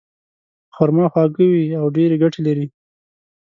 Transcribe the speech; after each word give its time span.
خرما 0.75 1.05
خواږه 1.11 1.45
وي 1.51 1.63
او 1.81 1.85
ډېرې 1.97 2.15
ګټې 2.23 2.39
لري. 2.47 2.65